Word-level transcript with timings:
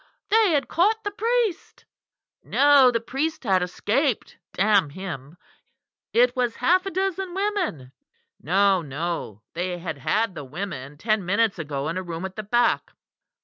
"They 0.31 0.53
had 0.53 0.67
caught 0.67 1.03
the 1.03 1.11
priest! 1.11 1.85
No, 2.41 2.89
the 2.89 2.99
priest 2.99 3.43
had 3.43 3.61
escaped, 3.61 4.39
damn 4.53 4.89
him! 4.89 5.37
It 6.11 6.35
was 6.35 6.55
half 6.55 6.87
a 6.87 6.89
dozen 6.89 7.35
women. 7.35 7.91
No, 8.41 8.81
no! 8.81 9.43
they 9.53 9.77
had 9.77 9.99
had 9.99 10.33
the 10.33 10.43
women 10.43 10.97
ten 10.97 11.23
minutes 11.23 11.59
ago 11.59 11.87
in 11.87 11.97
a 11.97 12.01
room 12.01 12.25
at 12.25 12.35
the 12.35 12.41
back. 12.41 12.93